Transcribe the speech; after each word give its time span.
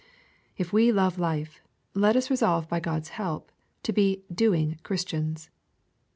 If 0.57 0.73
we 0.73 0.91
love 0.91 1.19
life, 1.19 1.61
let 1.93 2.15
us 2.15 2.31
resolve 2.31 2.67
by 2.67 2.79
God's 2.79 3.09
help, 3.09 3.51
to 3.83 3.93
be 3.93 4.23
"doing" 4.33 4.79
Christians. 4.81 5.51